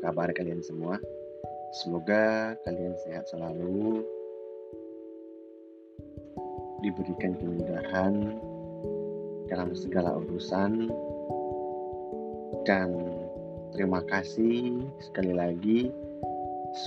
[0.00, 0.96] kabar kalian semua?
[1.72, 4.04] Semoga kalian sehat selalu,
[6.84, 8.36] diberikan kemudahan
[9.48, 10.92] dalam segala urusan,
[12.68, 12.92] dan
[13.72, 15.88] terima kasih sekali lagi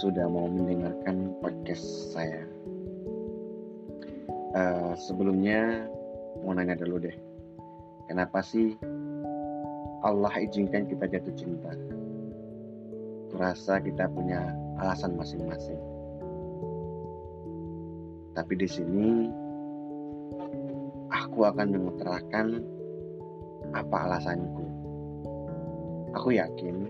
[0.01, 2.45] sudah mau mendengarkan podcast saya.
[4.55, 5.89] Uh, sebelumnya
[6.45, 7.17] mau nanya dulu deh,
[8.05, 8.77] kenapa sih
[10.05, 11.73] Allah izinkan kita jatuh cinta?
[13.35, 14.47] Kurasa kita punya
[14.79, 15.75] alasan masing-masing.
[18.31, 19.27] Tapi di sini
[21.11, 22.63] aku akan mengutarakan
[23.75, 24.63] apa alasanku.
[26.15, 26.87] Aku yakin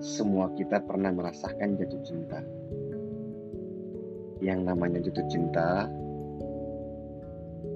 [0.00, 2.40] semua kita pernah merasakan jatuh cinta.
[4.40, 5.92] Yang namanya jatuh cinta,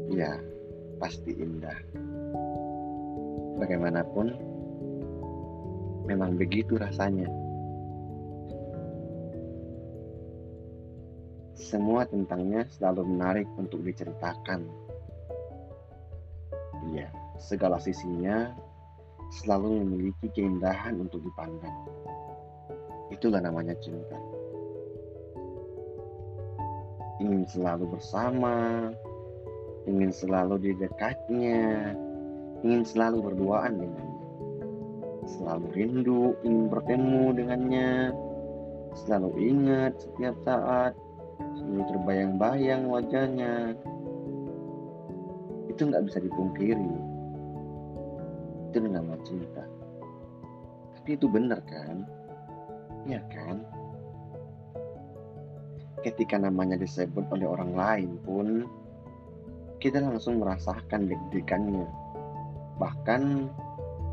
[0.08, 0.40] ya
[0.96, 1.76] pasti indah.
[3.60, 4.56] Bagaimanapun,
[6.08, 7.28] memang begitu rasanya.
[11.52, 14.64] Semua tentangnya selalu menarik untuk diceritakan.
[16.88, 18.56] Iya, segala sisinya
[19.44, 21.76] selalu memiliki keindahan untuk dipandang.
[23.12, 24.16] Itulah namanya cinta.
[27.20, 28.88] Ingin selalu bersama,
[29.84, 31.92] ingin selalu di dekatnya,
[32.64, 34.07] ingin selalu berduaan dengannya.
[35.28, 38.16] Selalu rindu, ingin bertemu dengannya,
[39.04, 40.96] selalu ingat setiap saat.
[41.38, 43.76] Selalu terbayang-bayang wajahnya.
[45.68, 46.92] Itu nggak bisa dipungkiri.
[48.72, 49.64] Itu nama cinta.
[50.98, 52.08] Tapi itu benar kan?
[53.06, 53.62] Ya kan?
[56.02, 58.64] Ketika namanya disebut oleh orang lain pun
[59.78, 61.86] kita langsung merasakan deg-degannya.
[62.82, 63.22] Bahkan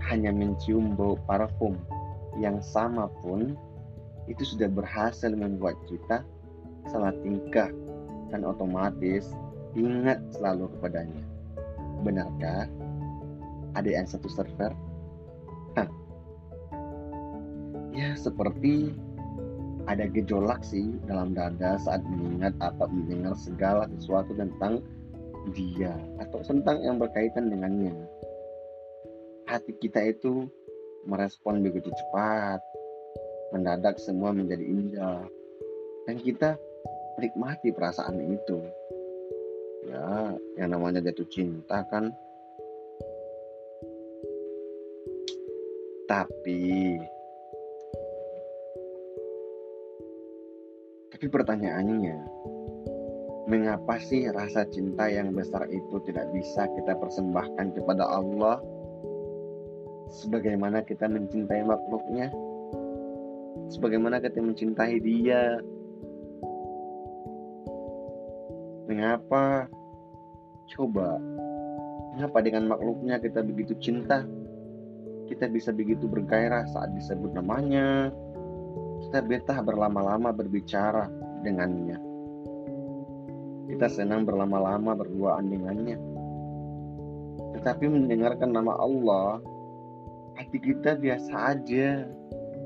[0.06, 1.78] hanya mencium bau parfum
[2.38, 3.58] yang sama pun
[4.30, 6.26] itu sudah berhasil membuat kita
[6.90, 7.70] salah tingkah
[8.30, 9.34] dan otomatis
[9.78, 11.24] ingat selalu kepadanya.
[12.02, 12.70] Benarkah
[13.76, 14.72] ada yang satu server?
[15.78, 15.90] Hah.
[17.96, 18.92] Ya seperti
[19.86, 24.82] ada gejolak sih dalam dada saat mengingat atau mendengar segala sesuatu tentang
[25.54, 27.94] dia atau tentang yang berkaitan dengannya.
[29.56, 30.52] Hati kita itu
[31.08, 32.60] merespon begitu cepat,
[33.56, 35.24] mendadak semua menjadi indah,
[36.04, 36.60] dan kita
[37.16, 38.60] menikmati perasaan itu.
[39.88, 42.12] Ya yang namanya jatuh cinta kan.
[46.04, 47.00] Tapi
[51.16, 52.20] tapi pertanyaannya
[53.48, 58.60] mengapa sih rasa cinta yang besar itu tidak bisa kita persembahkan kepada Allah
[60.16, 62.32] sebagaimana kita mencintai makhluknya
[63.68, 65.60] sebagaimana kita mencintai dia
[68.86, 69.66] Mengapa?
[70.70, 71.18] Coba.
[72.14, 74.22] Mengapa dengan makhluknya kita begitu cinta?
[75.26, 78.14] Kita bisa begitu bergairah saat disebut namanya.
[79.02, 81.10] Kita betah berlama-lama berbicara
[81.42, 81.98] dengannya.
[83.74, 85.98] Kita senang berlama-lama berduaan dengannya.
[87.58, 89.42] Tetapi mendengarkan nama Allah,
[90.36, 92.04] hati kita biasa aja.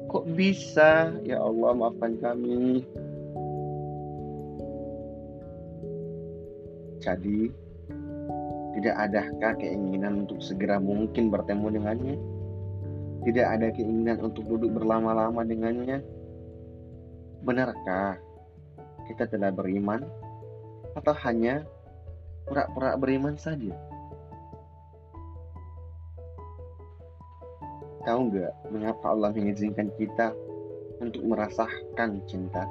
[0.09, 1.13] Kok bisa?
[1.21, 2.81] Ya Allah, maafkan kami.
[6.99, 7.53] Jadi,
[8.75, 12.17] tidak adakah keinginan untuk segera mungkin bertemu dengannya?
[13.23, 16.01] Tidak ada keinginan untuk duduk berlama-lama dengannya?
[17.45, 18.19] Benarkah
[19.07, 20.03] kita telah beriman
[20.97, 21.63] atau hanya
[22.49, 23.71] pura-pura beriman saja?
[28.07, 30.31] Tahu nggak mengapa Allah mengizinkan kita
[31.03, 32.63] untuk merasakan cinta?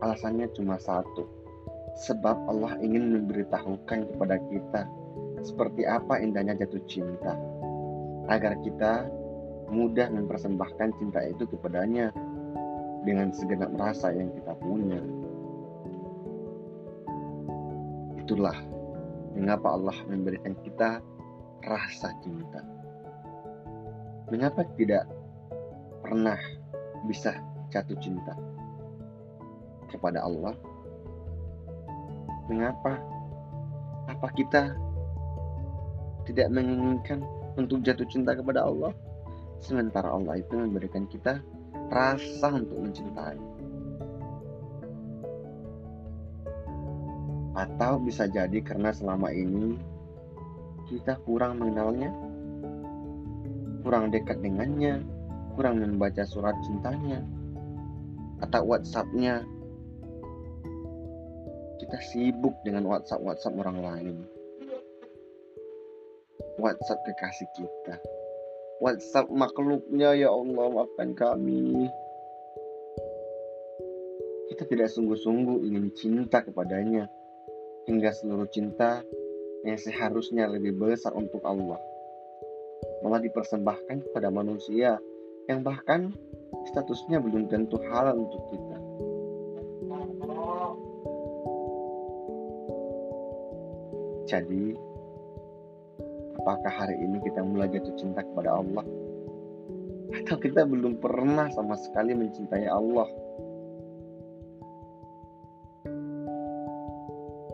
[0.00, 1.28] Alasannya cuma satu,
[2.08, 4.88] sebab Allah ingin memberitahukan kepada kita
[5.44, 7.36] seperti apa indahnya jatuh cinta
[8.28, 9.08] agar kita
[9.68, 12.12] mudah mempersembahkan cinta itu kepadanya
[13.04, 15.00] dengan segenap rasa yang kita punya.
[18.20, 18.56] Itulah
[19.36, 21.00] mengapa Allah memberikan kita
[21.64, 22.60] rasa cinta.
[24.30, 25.04] Mengapa tidak
[26.00, 26.38] pernah
[27.04, 27.34] bisa
[27.70, 28.34] jatuh cinta
[29.90, 30.54] kepada Allah
[32.50, 32.98] Mengapa?
[34.10, 34.74] Apa kita
[36.26, 37.22] tidak menginginkan
[37.54, 38.90] untuk jatuh cinta kepada Allah?
[39.62, 41.38] Sementara Allah itu memberikan kita
[41.94, 43.38] rasa untuk mencintai.
[47.54, 49.78] Atau bisa jadi karena selama ini
[50.90, 52.10] kita kurang mengenalnya.
[53.80, 55.00] kurang dekat dengannya,
[55.56, 57.24] kurang membaca surat cintanya,
[58.44, 59.40] atau WhatsAppnya.
[61.80, 64.16] Kita sibuk dengan WhatsApp-WhatsApp orang lain.
[66.60, 67.96] WhatsApp kekasih kita.
[68.84, 71.88] WhatsApp makhluknya ya Allah maafkan kami.
[74.52, 77.08] Kita tidak sungguh-sungguh ingin cinta kepadanya
[77.88, 79.00] hingga seluruh cinta
[79.64, 81.78] yang seharusnya lebih besar untuk Allah
[83.00, 85.00] malah dipersembahkan kepada manusia
[85.48, 86.12] yang bahkan
[86.68, 88.76] statusnya belum tentu halal untuk kita.
[94.30, 94.78] Jadi,
[96.38, 98.86] apakah hari ini kita mulai jatuh cinta kepada Allah?
[100.22, 103.10] Atau kita belum pernah sama sekali mencintai Allah?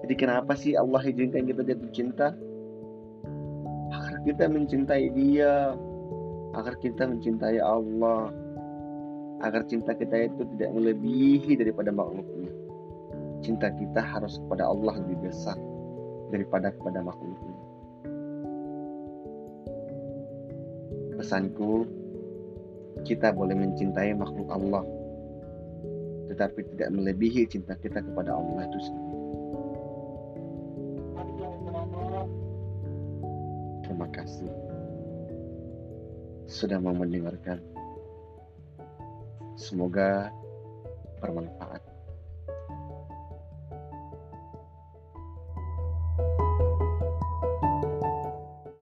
[0.06, 2.30] Jadi kenapa sih Allah izinkan kita jatuh cinta?
[3.90, 5.74] Agar kita mencintai dia,
[6.54, 8.30] agar kita mencintai Allah,
[9.42, 12.54] agar cinta kita itu tidak melebihi daripada makhluknya.
[13.42, 15.58] Cinta kita harus kepada Allah lebih besar
[16.30, 17.62] daripada kepada makhluk ini.
[21.18, 21.82] Pesanku,
[23.02, 24.86] kita boleh mencintai makhluk Allah,
[26.30, 29.05] tetapi tidak melebihi cinta kita kepada Allah itu sendiri.
[34.26, 34.50] Kasih
[36.50, 37.62] sudah mau mendengarkan.
[39.54, 40.34] Semoga
[41.22, 41.75] bermanfaat.